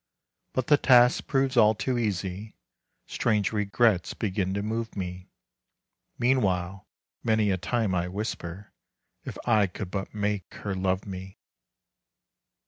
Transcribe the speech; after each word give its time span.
But 0.53 0.65
the 0.65 0.77
task 0.77 1.27
proves 1.27 1.55
all 1.55 1.75
too 1.75 1.95
easy, 1.99 2.55
Strange 3.05 3.51
regrets 3.53 4.15
begin 4.15 4.51
to 4.55 4.63
move 4.63 4.97
me. 4.97 5.29
Meanwhile 6.17 6.87
many 7.23 7.51
a 7.51 7.57
time 7.57 7.93
I 7.93 8.07
whisper: 8.07 8.73
"If 9.25 9.37
I 9.45 9.67
could 9.67 9.91
but 9.91 10.11
make 10.11 10.51
her 10.55 10.73
love 10.73 11.05
me!" 11.05 11.37